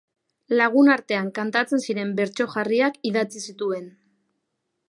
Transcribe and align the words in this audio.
Lagunartean 0.59 1.29
kantatzen 1.35 1.83
ziren 1.87 2.15
bertso 2.21 2.49
jarriak 2.57 3.01
idatzi 3.11 3.47
zituen. 3.49 3.91